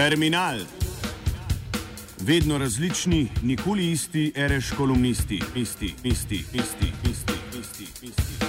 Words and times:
Terminal. 0.00 0.58
Vedno 2.20 2.58
različni, 2.58 3.28
nikoli 3.42 3.90
isti, 3.90 4.32
reš 4.36 4.70
kolumnisti, 4.70 5.42
isti, 5.56 5.94
isti, 6.04 6.34
isti, 6.34 6.92
isti, 7.10 7.32
isti, 7.60 8.06
isti. 8.06 8.44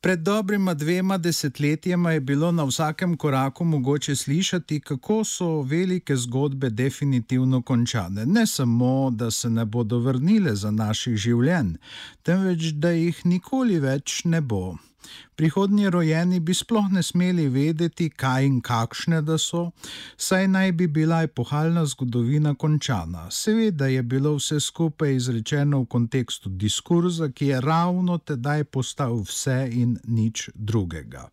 Pred 0.00 0.18
dobrima 0.18 0.74
dvema 0.74 1.18
desetletjema 1.18 2.12
je 2.12 2.20
bilo 2.20 2.52
na 2.52 2.64
vsakem 2.64 3.16
koraku 3.16 3.64
mogoče 3.64 4.16
slišati, 4.16 4.80
kako 4.80 5.24
so 5.24 5.62
velike 5.62 6.16
zgodbe 6.16 6.70
definitivno 6.70 7.62
končane. 7.62 8.26
Ne 8.26 8.46
samo, 8.46 9.10
da 9.10 9.30
se 9.30 9.50
ne 9.50 9.64
bodo 9.64 9.98
vrnile 9.98 10.54
za 10.54 10.70
naših 10.70 11.16
življenj, 11.16 11.74
temveč 12.22 12.62
da 12.62 12.90
jih 12.90 13.26
nikoli 13.26 13.80
več 13.80 14.22
ne 14.24 14.40
bo. 14.40 14.76
Prihodnji 15.36 15.90
rojeni 15.90 16.40
bi 16.40 16.54
sploh 16.54 16.92
ne 16.92 17.02
smeli 17.02 17.48
vedeti, 17.48 18.06
kaj 18.10 18.44
in 18.46 18.60
kakšne 18.60 19.18
da 19.22 19.34
so, 19.38 19.70
saj 20.16 20.46
naj 20.48 20.72
bi 20.72 20.86
bila 20.86 21.22
epohalna 21.26 21.82
zgodovina 21.86 22.54
končana. 22.54 23.30
Seveda 23.30 23.86
je 23.86 24.02
bilo 24.02 24.36
vse 24.36 24.60
skupaj 24.60 25.14
izrečeno 25.14 25.80
v 25.80 25.86
kontekstu 25.86 26.48
diskurza, 26.48 27.28
ki 27.28 27.46
je 27.46 27.60
ravno 27.60 28.18
tedaj 28.18 28.64
postal 28.64 29.16
vse 29.26 29.68
in 29.72 29.96
nič 30.04 30.50
drugega. 30.54 31.28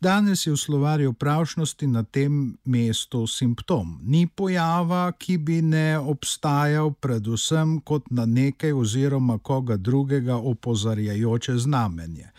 Danes 0.00 0.46
je 0.46 0.52
v 0.52 0.56
slovarju 0.56 1.12
pravšnosti 1.12 1.86
na 1.86 2.02
tem 2.02 2.56
mestu 2.64 3.26
simptom. 3.26 4.00
Ni 4.02 4.26
pojava, 4.26 5.12
ki 5.12 5.38
bi 5.38 5.62
ne 5.62 5.98
obstajal 5.98 6.90
predvsem 6.92 7.78
kot 7.80 8.10
na 8.10 8.26
nekaj 8.26 8.72
oziroma 8.72 9.38
koga 9.38 9.76
drugega 9.76 10.36
opozarjajoče 10.36 11.58
znamenje. 11.58 12.32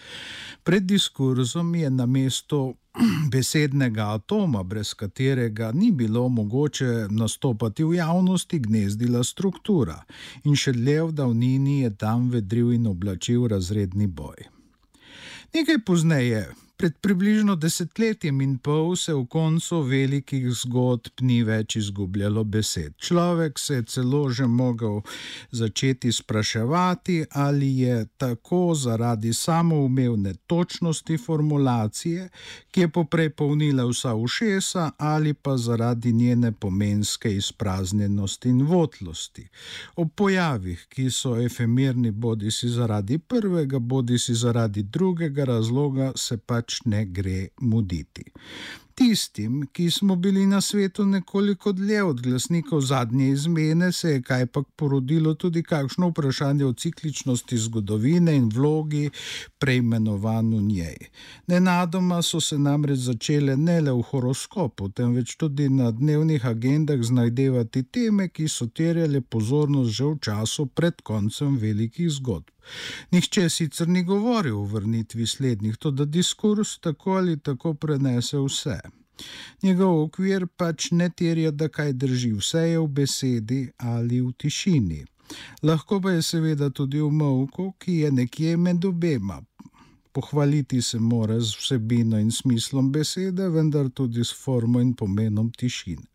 Pred 0.67 0.83
diskurzom 0.83 1.75
je 1.75 1.89
na 1.89 2.05
mesto 2.05 2.73
besednega 3.31 4.09
atoma, 4.13 4.63
brez 4.63 4.93
katerega 4.93 5.71
ni 5.71 5.91
bilo 5.91 6.29
mogoče 6.29 7.07
nastopati 7.09 7.83
v 7.83 7.93
javnosti, 7.95 8.59
gnezdila 8.59 9.23
struktura 9.23 10.01
in 10.43 10.59
še 10.59 10.73
dlje 10.75 11.05
v 11.07 11.15
davnini 11.21 11.77
je 11.85 11.93
tam 11.95 12.27
vedril 12.33 12.73
in 12.75 12.91
oblačil 12.91 13.47
razredni 13.47 14.09
boj. 14.11 14.43
Nekaj 15.55 15.79
pozneje, 15.87 16.43
Pred 16.77 16.97
približno 17.01 17.55
desetletjem 17.55 18.41
in 18.41 18.51
pol 18.61 18.91
se 18.95 19.13
v 19.13 19.23
koncu 19.25 19.79
velikih 19.81 20.43
zgodb 20.53 21.23
ni 21.25 21.39
več 21.41 21.75
izgubljalo 21.79 22.43
besed. 22.43 22.93
Človek 23.01 23.57
se 23.59 23.79
je 23.79 23.85
celo 23.93 24.19
že 24.29 24.45
mogel 24.45 25.01
začeti 25.51 26.11
spraševati, 26.11 27.15
ali 27.31 27.69
je 27.79 28.05
tako 28.17 28.75
zaradi 28.75 29.33
samoumevne 29.33 30.33
točnosti 30.47 31.17
formulacije, 31.17 32.29
ki 32.71 32.81
je 32.81 32.91
poprej 32.93 33.29
polnila 33.29 33.87
vsa 33.89 34.13
ušesa, 34.13 34.91
ali 34.97 35.33
pa 35.33 35.57
zaradi 35.57 36.13
njene 36.13 36.51
pomenske 36.51 37.33
izpraznjenosti 37.35 38.49
in 38.49 38.61
votlosti. 38.61 39.47
Ob 39.95 40.13
pojavih, 40.15 40.85
ki 40.89 41.09
so 41.09 41.33
efemerni 41.41 42.11
bodi 42.11 42.51
si 42.51 42.69
zaradi 42.69 43.17
prvega, 43.17 43.79
bodi 43.79 44.19
si 44.19 44.33
zaradi 44.33 44.83
drugega 44.83 45.45
razloga, 45.45 46.11
se 46.15 46.37
pač 46.37 46.66
pač 46.67 46.81
ne 46.85 47.05
gre 47.05 47.47
muditi. 47.61 48.27
Tistim, 48.97 49.67
ki 49.71 49.91
smo 49.91 50.15
bili 50.15 50.47
na 50.49 50.57
svetu 50.61 51.05
nekoliko 51.05 51.71
dlje 51.71 52.03
od 52.03 52.21
glasnikov 52.21 52.81
zadnje 52.81 53.29
izmene, 53.29 53.91
se 53.91 54.09
je 54.09 54.21
kajpak 54.21 54.65
porodilo 54.75 55.33
tudi 55.33 55.61
kakšno 55.63 56.09
vprašanje 56.09 56.65
o 56.65 56.73
cikličnosti 56.73 57.57
zgodovine 57.57 58.35
in 58.35 58.49
vlogi 58.49 59.09
preimenovanju 59.59 60.61
njej. 60.61 60.97
Nenadoma 61.47 62.21
so 62.21 62.41
se 62.41 62.57
namreč 62.57 62.99
začele 62.99 63.57
ne 63.57 63.81
le 63.81 63.93
v 63.93 64.01
horoskopu, 64.01 64.89
temveč 64.89 65.35
tudi 65.37 65.69
na 65.69 65.91
dnevnih 65.91 66.45
agendah 66.45 67.03
znajdevati 67.03 67.83
teme, 67.83 68.29
ki 68.29 68.47
so 68.47 68.67
terjale 68.67 69.21
pozornost 69.21 69.91
že 69.91 70.05
v 70.05 70.19
času 70.21 70.65
pred 70.65 71.01
koncem 71.01 71.57
velikih 71.57 72.09
zgodb. 72.09 72.56
Nihče 73.11 73.49
sicer 73.49 73.87
ni 73.87 74.03
govoril 74.03 74.59
o 74.59 74.63
vrnitvi 74.63 75.27
slednjih, 75.27 75.77
to 75.77 75.91
da 75.91 76.05
diskurs 76.05 76.77
tako 76.79 77.17
ali 77.17 77.39
tako 77.39 77.73
prenese 77.73 78.37
vse. 78.37 78.79
Njegov 79.63 80.01
okvir 80.01 80.47
pač 80.47 80.91
ne 80.91 81.09
terja, 81.09 81.51
da 81.51 81.67
kaj 81.67 81.93
drži, 81.93 82.31
vse 82.37 82.63
je 82.69 82.79
v 82.79 82.87
besedi 82.87 83.61
ali 83.77 84.21
v 84.21 84.33
tišini. 84.37 85.05
Lahko 85.63 85.99
pa 86.01 86.11
je 86.11 86.21
seveda 86.21 86.69
tudi 86.69 87.01
v 87.01 87.11
mavku, 87.11 87.71
ki 87.79 87.99
je 88.03 88.11
nekje 88.11 88.57
med 88.57 88.85
obema. 88.85 89.41
Pohvaliti 90.13 90.81
se 90.81 90.99
mora 90.99 91.39
z 91.39 91.57
vsebino 91.57 92.19
in 92.19 92.31
smislom 92.31 92.91
besede, 92.91 93.49
vendar 93.49 93.89
tudi 93.89 94.23
s 94.23 94.33
formo 94.43 94.79
in 94.79 94.93
pomenom 94.93 95.51
tišine. 95.51 96.07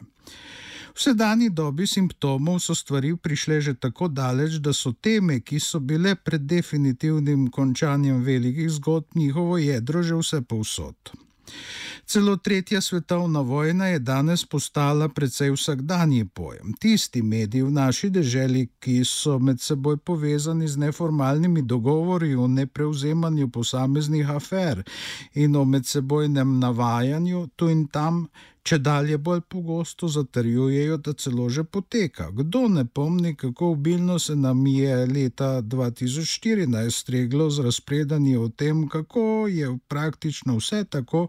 V 0.95 1.01
sedajni 1.01 1.51
dobi 1.51 1.87
simptomov 1.87 2.61
so 2.61 2.75
stvari 2.75 3.17
prišle 3.17 3.61
že 3.61 3.75
tako 3.75 4.09
daleč, 4.09 4.61
da 4.61 4.73
so 4.73 4.93
teme, 4.93 5.41
ki 5.41 5.61
so 5.61 5.81
bile 5.81 6.15
pred 6.15 6.45
definitivnim 6.45 7.49
končanjem 7.51 8.23
velikih 8.23 8.71
zgodb, 8.71 9.17
njihovo 9.17 9.59
jedro 9.59 10.03
že 10.03 10.15
vse 10.15 10.43
povsod. 10.43 10.97
Celo 12.07 12.37
tretja 12.37 12.81
svetovna 12.81 13.41
vojna 13.41 13.87
je 13.87 13.99
danes 13.99 14.45
postala 14.45 15.09
precej 15.09 15.51
vsakdanji 15.51 16.25
pojem. 16.25 16.73
Tisti 16.81 17.23
mediji 17.23 17.63
v 17.63 17.71
naši 17.71 18.11
deželi, 18.11 18.69
ki 18.81 19.05
so 19.05 19.39
med 19.39 19.61
seboj 19.61 19.97
povezani 19.97 20.69
z 20.69 20.77
neformalnimi 20.77 21.63
dogovori 21.63 22.35
o 22.35 22.47
neprevzemanju 22.47 23.49
posameznih 23.49 24.31
afer 24.31 24.83
in 25.35 25.57
o 25.57 25.65
medsebojnem 25.65 26.59
navajanju 26.61 27.49
tu 27.57 27.69
in 27.69 27.87
tam, 27.89 28.27
če 28.63 28.79
dalje 28.79 29.19
bolj 29.19 29.41
pogosto 29.51 30.09
zatrjujejo, 30.09 30.97
da 30.97 31.13
celo 31.13 31.49
že 31.51 31.65
poteka. 31.65 32.31
Kdo 32.31 32.69
ne 32.69 32.85
pomni, 32.85 33.35
kako 33.37 33.73
obilno 33.73 34.19
se 34.19 34.37
nam 34.37 34.67
je 34.67 35.07
leta 35.07 35.63
2014 35.63 36.91
streglo 36.91 37.51
z 37.51 37.67
razpredanji 37.67 38.37
o 38.37 38.49
tem, 38.49 38.87
kako 38.89 39.47
je 39.51 39.77
praktično 39.89 40.57
vse 40.57 40.85
tako, 40.85 41.27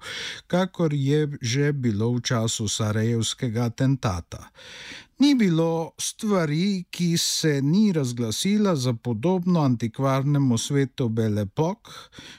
kakor 0.48 0.94
je 0.94 1.28
že 1.42 1.74
bilo 1.74 2.12
v 2.14 2.22
času 2.22 2.68
Sarajevskega 2.68 3.66
atentata. 3.66 4.50
Ni 5.20 5.36
bilo 5.36 5.92
stvari, 5.98 6.84
ki 6.90 7.18
se 7.18 7.62
ni 7.62 7.92
razglasila 7.92 8.76
za 8.76 8.94
podobno 8.94 9.62
antikvarnemu 9.62 10.58
svetu 10.58 11.10
Belepok, 11.10 11.90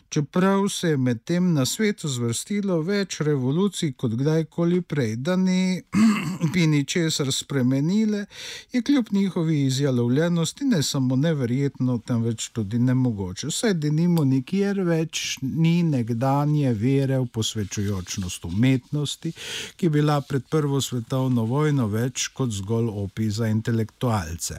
čeprav 0.09 0.69
se 0.69 0.89
je 0.89 0.97
medtem 0.97 1.53
na 1.53 1.67
svetu 1.67 2.09
zvrstilo 2.09 2.81
več 2.83 3.21
revolucij 3.21 3.93
kot 3.93 4.13
kdajkoli 4.19 4.81
prej, 4.83 5.17
da 5.17 5.37
ni 5.37 5.83
bi 6.53 6.67
ničesar 6.67 7.33
spremenile, 7.33 8.27
je 8.73 8.83
kljub 8.83 9.07
njihovi 9.11 9.65
izjalovljenosti 9.65 10.65
ne 10.65 10.83
samo 10.83 11.17
neverjetno, 11.17 11.99
temveč 11.99 12.49
tudi 12.49 12.79
nemogoče. 12.79 13.51
Saj 13.51 13.75
da 13.75 13.91
nimo 13.91 14.25
nikjer 14.25 14.81
več 14.81 15.39
ni 15.43 15.83
nekdanje 15.83 16.75
vere 16.75 17.19
v 17.19 17.27
posvečujočnost 17.27 18.45
umetnosti, 18.45 19.33
ki 19.77 19.87
je 19.87 19.91
bila 19.91 20.21
pred 20.21 20.43
prvo 20.51 20.81
svetovno 20.81 21.45
vojno 21.45 21.87
več 21.87 22.29
kot 22.35 22.51
zgodovina 22.51 22.74
zgolj 22.75 22.91
opi 23.05 23.31
za 23.31 23.47
intelektualce. 23.47 24.55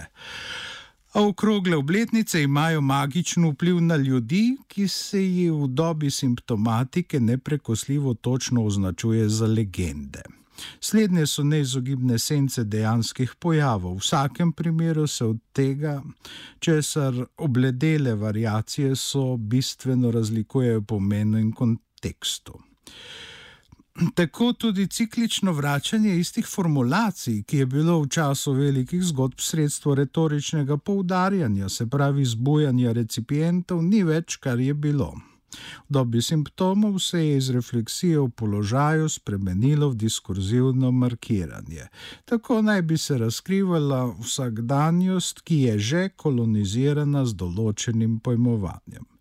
A 1.14 1.22
okrogle 1.24 1.78
obletnice 1.78 2.44
imajo 2.44 2.82
magičen 2.82 3.46
vpliv 3.52 3.82
na 3.82 3.96
ljudi, 3.96 4.58
ki 4.68 4.88
se 4.88 5.22
jih 5.24 5.52
v 5.52 5.68
dobi 5.68 6.12
simptomatike 6.12 7.20
neprekosljivo 7.20 8.14
točno 8.14 8.66
označuje 8.66 9.30
za 9.30 9.46
legende. 9.46 10.24
Slednje 10.80 11.28
so 11.28 11.44
neizogibne 11.44 12.20
sence 12.20 12.64
dejanskih 12.64 13.34
pojavov, 13.40 13.96
v 13.96 14.00
vsakem 14.00 14.52
primeru 14.52 15.08
se 15.08 15.26
od 15.26 15.38
tega, 15.54 16.02
česar 16.60 17.14
obledele 17.38 18.16
variacije 18.16 18.96
so 18.96 19.38
bistveno 19.38 20.12
razlikujejo 20.12 20.82
po 20.82 20.96
pomenu 20.96 21.40
in 21.40 21.52
kontekstu. 21.52 22.60
Tako 24.16 24.54
tudi 24.54 24.88
ciklično 24.88 25.52
vračanje 25.52 26.18
istih 26.20 26.48
formulacij, 26.48 27.44
ki 27.44 27.58
je 27.58 27.66
bilo 27.66 28.02
v 28.02 28.08
času 28.08 28.52
velikih 28.52 29.04
zgodb 29.04 29.40
sredstvo 29.40 29.96
retoričnega 29.96 30.78
poudarjanja, 30.78 31.70
se 31.70 31.88
pravi 31.90 32.26
zbujanja 32.26 32.92
recipientov, 32.92 33.84
ni 33.84 34.04
več, 34.04 34.36
kar 34.36 34.60
je 34.60 34.74
bilo. 34.74 35.14
V 35.56 35.96
dobi 35.96 36.22
simptomov 36.22 37.00
se 37.00 37.24
je 37.28 37.38
iz 37.38 37.50
refleksije 37.50 38.20
v 38.20 38.30
položaju 38.30 39.10
spremenilo 39.10 39.90
v 39.90 39.96
diskurzivno 39.96 40.92
markiranje. 40.92 41.88
Tako 42.26 42.62
naj 42.62 42.82
bi 42.82 42.98
se 42.98 43.18
razkrivala 43.18 44.16
vsakdanjost, 44.20 45.42
ki 45.42 45.62
je 45.62 45.80
že 45.80 46.10
kolonizirana 46.10 47.26
z 47.26 47.34
določenim 47.34 48.20
pojmovanjem. 48.20 49.15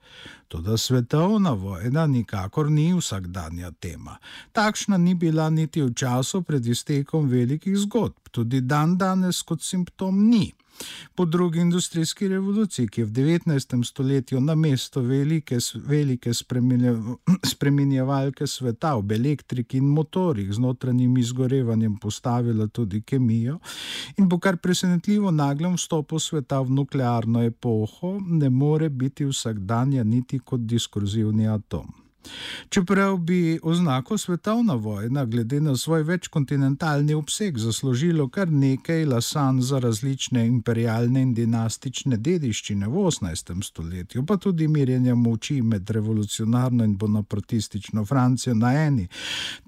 Toda 0.55 0.77
svetovna 0.77 1.51
vojna 1.53 2.07
nikakor 2.07 2.71
ni 2.71 2.95
vsakdanja 2.95 3.71
tema. 3.71 4.17
Takšna 4.53 4.97
ni 4.97 5.15
bila 5.15 5.51
niti 5.51 5.83
v 5.83 5.91
času 5.95 6.43
pred 6.43 6.67
iztekom 6.67 7.27
velikih 7.29 7.75
zgodb, 7.77 8.31
tudi 8.31 8.61
dan 8.61 8.95
danes 8.99 9.43
kot 9.43 9.63
simptom 9.63 10.29
ni. 10.31 10.53
Po 11.15 11.25
drugi 11.25 11.61
industrijski 11.61 12.29
revoluciji, 12.29 12.89
ki 12.89 13.01
je 13.01 13.05
v 13.05 13.11
19. 13.11 13.85
stoletju 13.85 14.41
na 14.41 14.55
mesto 14.55 15.01
velike, 15.01 15.59
velike 15.75 16.33
spremenjevalke 17.45 18.47
sveta 18.47 18.95
v 18.97 19.15
elektriki 19.15 19.79
in 19.79 19.85
motorjih 19.85 20.53
z 20.53 20.59
notranjim 20.59 21.19
izgorevanjem 21.19 21.97
postavila 21.97 22.67
tudi 22.67 23.03
kemijo 23.03 23.59
in 24.19 24.29
bo 24.29 24.39
kar 24.39 24.57
presenetljivo 24.57 25.31
naglem 25.31 25.75
vstopu 25.75 26.19
sveta 26.19 26.61
v 26.61 26.71
nuklearno 26.71 27.43
epoho, 27.43 28.19
ne 28.21 28.51
more 28.51 28.89
biti 28.89 29.25
vsakdanja 29.25 30.05
niti 30.05 30.39
kot 30.39 30.61
diskurzivni 30.61 31.49
atom. 31.49 32.04
Čeprav 32.69 33.17
bi 33.17 33.59
oznako 33.63 34.19
svetovna 34.19 34.75
vojna, 34.75 35.25
glede 35.25 35.61
na 35.61 35.77
svoj 35.77 36.03
večkontinentalni 36.03 37.15
obseg, 37.15 37.59
zaslužilo 37.59 38.29
kar 38.29 38.53
nekaj 38.53 39.05
lasan 39.05 39.63
za 39.63 39.79
različne 39.79 40.47
imperialne 40.47 41.23
in 41.23 41.35
dinastične 41.35 42.17
dediščine 42.17 42.89
v 42.89 42.93
18. 42.93 43.63
stoletju, 43.63 44.27
pa 44.27 44.37
tudi 44.37 44.69
mirjenje 44.69 45.15
moči 45.15 45.63
med 45.63 45.91
revolucionarno 45.91 46.85
in 46.85 46.97
bonapartistično 46.97 48.05
Francijo 48.05 48.55
na 48.55 48.73
eni 48.87 49.09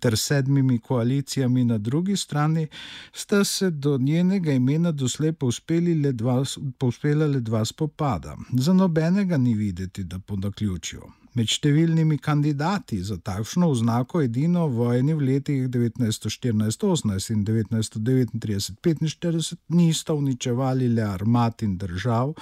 ter 0.00 0.16
sedmimi 0.18 0.78
koalicijami 0.78 1.64
na 1.64 1.78
drugi 1.78 2.16
strani, 2.16 2.66
sta 3.12 3.44
se 3.44 3.70
do 3.70 3.98
njenega 3.98 4.52
imena 4.52 4.92
doslej 4.92 5.32
povspela 5.32 7.26
le, 7.26 7.32
le 7.32 7.40
dva 7.40 7.64
spopada. 7.64 8.36
Za 8.52 8.72
nobenega 8.72 9.36
ni 9.36 9.54
videti, 9.54 10.04
da 10.04 10.18
po 10.18 10.36
naključju. 10.36 11.25
Med 11.36 11.50
številnimi 11.52 12.16
kandidati 12.16 12.96
za 13.04 13.18
takšno 13.20 13.68
oznako 13.68 14.22
edino 14.24 14.72
vojni 14.72 15.12
v 15.12 15.20
letih 15.30 15.68
1914-18 15.68 17.28
in 17.34 17.42
1939-45 17.44 19.60
nista 19.76 20.16
uničevali 20.16 20.88
le 20.96 21.04
armat 21.04 21.60
in 21.66 21.76
držav, 21.76 22.32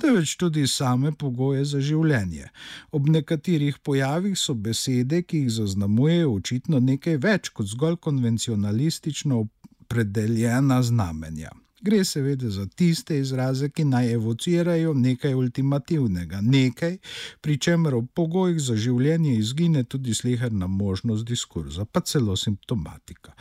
temveč 0.00 0.32
tudi 0.40 0.64
same 0.64 1.12
pogoje 1.12 1.68
za 1.68 1.76
življenje. 1.84 2.48
Ob 2.96 3.12
nekaterih 3.12 3.84
pojavih 3.84 4.40
so 4.40 4.56
besede, 4.56 5.28
ki 5.28 5.44
jih 5.44 5.52
zaznamujejo, 5.60 6.32
očitno 6.40 6.80
nekaj 6.80 7.20
več 7.20 7.52
kot 7.52 7.68
zgolj 7.68 8.00
konvencionalistično 8.08 9.44
opredeljena 9.44 10.80
znamenja. 10.82 11.52
Gre 11.80 12.04
seveda 12.04 12.50
za 12.50 12.66
tiste 12.66 13.18
izraze, 13.18 13.68
ki 13.70 13.84
naj 13.84 14.12
evocirajo 14.12 14.94
nekaj 14.94 15.34
ultimativnega, 15.34 16.40
nekaj, 16.42 16.96
pri 17.40 17.58
čemer 17.58 17.94
v 17.94 18.02
pogojih 18.14 18.58
za 18.60 18.74
življenje 18.76 19.36
izgine 19.38 19.84
tudi 19.84 20.14
sleherna 20.14 20.66
možnost 20.66 21.26
diskurza, 21.26 21.84
pa 21.84 22.00
celo 22.00 22.36
simptomatika. 22.36 23.32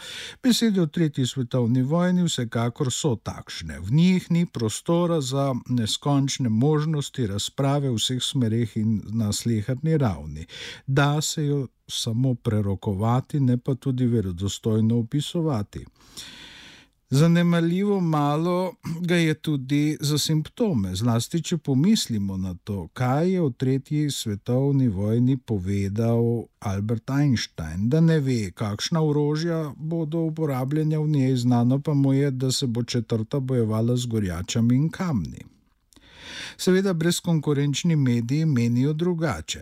Besede 0.43 0.81
v 0.81 0.91
tretji 0.93 1.25
svetovni 1.25 1.81
vojni 1.81 2.27
vsekakor 2.27 2.93
so 2.93 3.15
takšne, 3.15 3.79
v 3.79 3.97
njih 4.01 4.31
ni 4.31 4.45
prostora 4.45 5.17
za 5.21 5.55
neskončne 5.69 6.49
možnosti 6.49 7.25
razprave 7.27 7.89
v 7.89 7.97
vseh 7.97 8.21
smereh 8.21 8.77
in 8.77 9.01
na 9.17 9.33
sleherni 9.33 9.97
ravni. 9.97 10.45
Da 10.85 11.21
se 11.21 11.45
jo 11.45 11.67
samo 11.89 12.35
prerokovati, 12.35 13.39
ne 13.39 13.57
pa 13.57 13.75
tudi 13.75 14.05
verodostojno 14.05 14.99
opisovati. 14.99 15.85
Zanemarljivo 17.09 17.99
malo 17.99 18.73
ga 19.01 19.15
je 19.15 19.33
tudi 19.33 19.97
za 20.01 20.17
simptome, 20.17 20.95
zlasti 20.95 21.39
če 21.43 21.57
pomislimo 21.57 22.37
na 22.37 22.51
to, 22.63 22.87
kaj 22.93 23.31
je 23.31 23.41
v 23.41 23.51
tretji 23.51 24.11
svetovni 24.11 24.87
vojni 24.87 25.37
povedal 25.37 26.43
Albert 26.59 27.09
Einstein, 27.09 27.87
da 27.89 28.01
ne 28.01 28.19
ve, 28.19 28.51
kakšna 28.51 29.01
orožja 29.01 29.71
bodo 29.77 30.25
uporabljena 30.27 30.99
v 30.99 31.07
njej, 31.07 31.35
znano 31.35 31.79
pa 31.79 31.93
mu 31.93 32.13
je, 32.13 32.31
da 32.31 32.51
se 32.51 32.67
bo 32.67 32.83
četrta 32.83 33.39
bojevala 33.39 33.95
z 33.95 34.05
gorjačami 34.05 34.75
in 34.75 34.89
kamni. 34.89 35.56
Seveda, 36.57 36.93
brezkonkurenčni 36.93 37.95
mediji 37.95 38.45
menijo 38.45 38.93
drugače. 38.93 39.61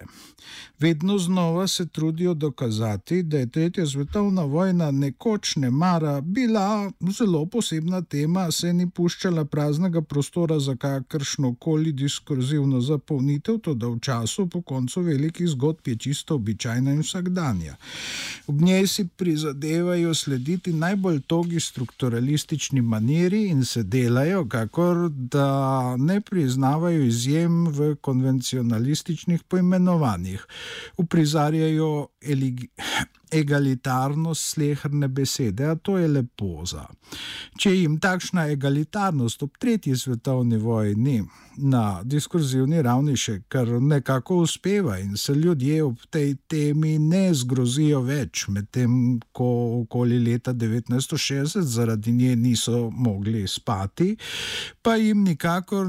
Vedno 0.79 1.17
znova 1.17 1.67
se 1.67 1.87
trudijo 1.87 2.33
dokazati, 2.33 3.23
da 3.23 3.37
je 3.37 3.49
tretja 3.51 3.85
svetovna 3.85 4.43
vojna 4.43 4.91
nekoč 4.91 5.55
ne 5.55 5.71
mara 5.71 6.21
bila 6.21 6.91
zelo 7.17 7.45
posebna 7.45 8.01
tema, 8.01 8.51
se 8.51 8.73
ni 8.73 8.89
puščala 8.89 9.45
praznega 9.45 10.01
prostora 10.01 10.59
za 10.59 10.75
kakršno 10.75 11.55
koli 11.55 11.91
diskurzivno 11.91 12.81
zapolnitev, 12.81 13.57
to 13.57 13.73
da 13.73 13.87
v 13.87 13.99
času 13.99 14.47
po 14.47 14.61
koncu 14.61 15.01
velikih 15.01 15.47
zgodb 15.47 15.87
je 15.87 15.95
čisto 15.95 16.35
običajna 16.35 16.91
in 16.91 16.99
vsakdanja. 16.99 17.75
Ob 18.47 18.61
njej 18.61 18.87
si 18.87 19.07
prizadevajo 19.07 20.13
slediti 20.13 20.73
najbolj 20.73 21.21
togi 21.21 21.59
strukturalistični 21.59 22.81
maniri 22.81 23.47
in 23.47 23.65
se 23.65 23.83
delajo, 23.83 24.45
kakor 24.47 25.09
da 25.09 25.95
ne 25.97 26.21
priznavajo 26.21 26.84
upoštevajo 26.85 27.03
izjem 27.03 27.67
v 27.67 27.95
konvencionalističnih 28.01 29.43
poimenovanjih, 29.43 30.45
uprizarjajo 30.97 32.07
egalitarnost 33.31 34.53
sleherne 34.53 35.07
besede, 35.07 35.65
a 35.65 35.75
to 35.75 35.97
je 35.97 36.07
lepo 36.07 36.65
za. 36.65 36.85
Če 37.59 37.71
jim 37.75 37.99
takšna 38.01 38.47
egalitarnost 38.51 39.43
ob 39.43 39.57
tretji 39.59 39.95
svetovni 39.97 40.57
vojni 40.57 41.23
na 41.57 42.01
diskurzivni 42.03 42.81
ravni 42.83 43.15
še 43.17 43.37
kar 43.47 43.69
nekako 43.81 44.41
uspeva 44.43 44.97
in 44.99 45.15
se 45.17 45.33
ljudje 45.35 45.83
ob 45.83 46.01
tej 46.11 46.35
temi 46.51 46.97
ne 46.99 47.29
zgrozijo 47.33 48.01
več, 48.05 48.47
medtem 48.51 49.19
ko 49.31 49.47
okoli 49.81 50.19
leta 50.19 50.53
1960 50.53 51.61
zaradi 51.61 52.11
nje 52.11 52.35
niso 52.35 52.89
mogli 52.91 53.45
spati, 53.47 54.15
pa 54.81 54.95
jim 54.99 55.23
nikakor 55.23 55.87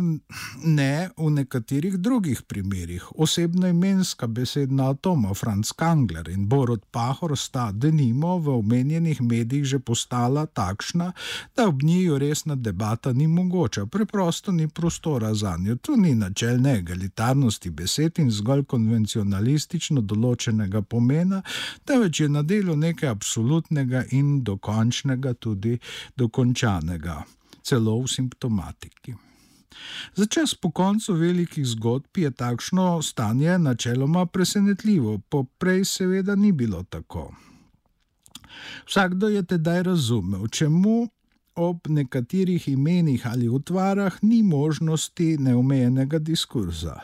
ne 0.65 1.09
v 1.17 1.31
nekaterih 1.41 1.99
drugih 1.99 2.43
primerih. 2.43 3.11
Osebno 3.17 3.69
imenska 3.69 4.27
besedna 4.27 4.91
atoma 4.91 5.35
Franz 5.35 5.73
Kangler 5.73 6.29
in 6.29 6.47
Borod 6.49 6.85
Pahor 6.91 7.26
sta 7.35 7.73
denimo 7.73 8.39
v 8.39 8.59
omenjenih 8.59 9.23
medijih 9.23 9.65
že 9.65 9.79
postala 9.79 10.47
takšna, 10.47 11.13
da 11.57 11.69
ob 11.69 11.83
njiju 11.83 12.19
resna 12.19 12.55
debata 12.55 13.13
ni 13.13 13.27
mogoča, 13.27 13.87
preprosto 13.87 14.53
ni 14.53 14.69
prostora 14.69 15.35
za 15.35 15.57
njo. 15.57 15.77
Tu 15.77 15.97
ni 15.97 16.15
načelne 16.15 16.79
egalitarnosti 16.79 17.71
besed 17.71 18.19
in 18.19 18.31
zgolj 18.31 18.65
konvencionalistično 18.65 20.01
določenega 20.01 20.83
pomena, 20.83 21.43
temveč 21.85 22.21
je 22.21 22.29
na 22.29 22.43
delu 22.43 22.77
nekaj 22.77 23.09
absolutnega 23.09 24.05
in 24.11 24.43
dokončnega, 24.45 25.35
tudi 25.35 25.79
dokončanega, 26.17 27.23
celo 27.63 28.01
v 28.03 28.09
simptomatiki. 28.09 29.17
Za 30.15 30.27
čas 30.27 30.55
po 30.55 30.71
koncu 30.71 31.15
velikih 31.15 31.67
zgodb 31.67 32.19
je 32.19 32.31
takšno 32.31 33.03
stanje 33.03 33.59
načeloma 33.59 34.27
presenetljivo, 34.27 35.19
poprej 35.29 35.85
seveda 35.85 36.35
ni 36.35 36.53
bilo 36.53 36.83
tako. 36.83 37.35
Vsakdo 38.87 39.29
je 39.29 39.43
tedaj 39.43 39.83
razumel, 39.83 40.49
čemu 40.49 41.09
ob 41.57 41.89
nekaterih 41.89 42.69
imenih 42.69 43.27
ali 43.27 43.49
utvarah 43.49 44.13
ni 44.23 44.43
možnosti 44.43 45.37
neomejenega 45.39 46.19
diskurza. 46.19 47.01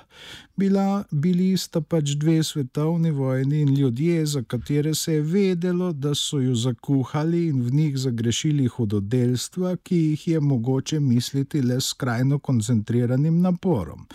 Bila, 0.57 1.05
bili 1.11 1.57
sta 1.57 1.81
pač 1.81 2.11
dve 2.21 2.43
svetovni 2.45 3.11
vojni 3.11 3.61
in 3.61 3.75
ljudje, 3.75 4.27
za 4.27 4.43
katere 4.43 4.95
se 4.95 5.15
je 5.15 5.23
vedelo, 5.23 5.93
da 5.93 6.15
so 6.15 6.41
jo 6.41 6.55
zakuhali 6.55 7.47
in 7.47 7.63
v 7.63 7.71
njih 7.71 7.97
zagrešili 7.99 8.67
hudodelstva, 8.67 9.77
ki 9.77 9.97
jih 9.97 10.29
je 10.29 10.41
mogoče 10.41 11.01
misliti 11.01 11.63
le 11.63 11.81
s 11.81 11.95
skrajno 11.95 12.39
koncentriranim 12.39 13.41
naporom. 13.41 14.07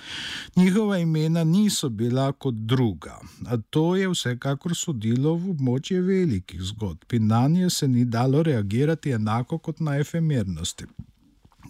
Njihova 0.55 0.97
imena 0.97 1.43
niso 1.43 1.89
bila 1.89 2.31
kot 2.31 2.55
druga, 2.55 3.19
a 3.45 3.57
to 3.69 3.95
je 3.95 4.09
vsekakor 4.09 4.75
sodilo 4.75 5.35
v 5.35 5.49
območje 5.55 6.01
velikih 6.01 6.61
zgodb 6.61 7.13
in 7.13 7.27
na 7.27 7.47
nje 7.47 7.69
se 7.69 7.87
ni 7.87 8.05
dalo 8.05 8.43
reagirati 8.43 9.11
enako 9.11 9.57
kot 9.57 9.79
na 9.79 9.97
efemernosti. 9.97 10.85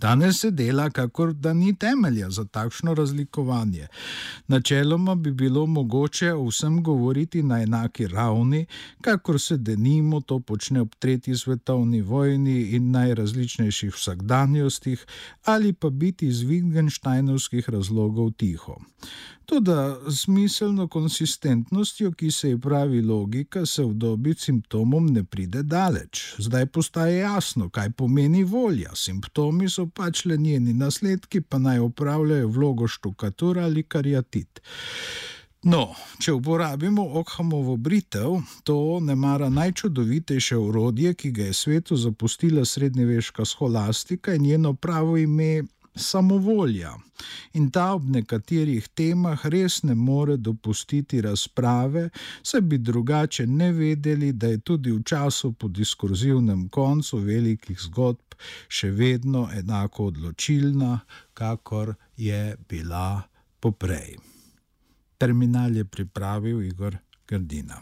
Danes 0.02 0.40
se 0.40 0.52
dela, 0.52 0.90
kakor 0.90 1.34
da 1.34 1.54
ni 1.54 1.76
temelja 1.76 2.30
za 2.30 2.46
takšno 2.46 2.94
razlikovanje. 2.94 3.88
Načeloma 4.48 5.16
bi 5.16 5.32
bilo 5.32 5.66
mogoče 5.66 6.34
o 6.34 6.46
vsem 6.48 6.84
govoriti 6.84 7.44
na 7.44 7.62
enaki 7.62 8.08
ravni, 8.08 8.66
kakor 9.02 9.42
se 9.42 9.58
denimo 9.58 10.22
to 10.22 10.40
počne 10.40 10.82
ob 10.82 10.96
tretji 11.00 11.38
svetovni 11.38 12.02
vojni 12.02 12.62
in 12.62 12.92
najrazličnejših 12.92 13.94
vsakdanjostih, 13.94 15.06
ali 15.46 15.74
pa 15.74 15.90
biti 15.90 16.28
iz 16.28 16.44
Wittgensteinovskih 16.44 17.70
razlogov 17.70 18.32
tiho. 18.32 18.78
Tudi 19.48 19.72
z 20.08 20.28
miselno 20.28 20.88
konsistentnostjo, 20.88 22.12
ki 22.12 22.32
se 22.32 22.50
ji 22.50 22.58
pravi 22.60 23.02
logika, 23.02 23.66
se 23.66 23.84
v 23.84 23.94
dobi 23.94 24.34
simptomom 24.34 25.06
ne 25.08 25.24
pride 25.24 25.64
daleč. 25.64 26.36
Zdaj 26.38 26.66
postaje 26.66 27.20
jasno, 27.20 27.70
kaj 27.70 27.92
pomeni 27.92 28.44
volja. 28.44 28.92
Simptomi 28.96 29.70
so 29.70 29.87
pač 29.90 30.26
le 30.26 30.38
njeni 30.38 30.74
nasledki, 30.74 31.42
pa 31.42 31.58
naj 31.58 31.80
upravljajo 31.80 32.48
vlogo 32.48 32.88
štukatura 32.88 33.64
ali 33.64 33.84
karjatit. 33.84 34.62
No, 35.68 35.96
če 36.22 36.32
uporabimo 36.38 37.04
Okhamovo 37.20 37.76
britev, 37.78 38.38
to 38.64 39.00
ne 39.02 39.16
mara 39.16 39.50
najčudovitejše 39.50 40.58
urodje, 40.58 41.14
ki 41.14 41.32
ga 41.32 41.48
je 41.50 41.54
svetu 41.54 41.98
zapustila 41.98 42.66
srednjeveška 42.66 43.46
scholastika 43.46 44.36
in 44.36 44.42
njeno 44.42 44.74
pravo 44.74 45.18
ime 45.18 45.64
samovolja. 45.98 46.94
In 47.54 47.70
ta 47.72 47.94
ob 47.96 48.10
nekaterih 48.14 48.88
temah 48.96 49.46
res 49.46 49.82
ne 49.84 49.96
more 49.96 50.38
dopustiti 50.38 51.22
razprave, 51.22 52.10
saj 52.44 52.62
bi 52.62 52.78
drugače 52.78 53.48
ne 53.48 53.72
vedeli, 53.74 54.32
da 54.34 54.48
je 54.48 54.60
tudi 54.60 54.92
v 54.92 55.04
času 55.04 55.54
po 55.54 55.68
diskurzivnem 55.68 56.70
koncu 56.70 57.18
velikih 57.18 57.80
zgodb 57.90 58.38
še 58.70 58.92
vedno 58.94 59.48
enako 59.54 60.12
odločilna, 60.14 61.00
kakor 61.34 61.96
je 62.18 62.56
bila 62.70 63.24
poprej. 63.60 64.18
Terminal 65.18 65.76
je 65.76 65.86
pripravil 65.86 66.62
Igor 66.62 66.98
Gardina. 67.28 67.82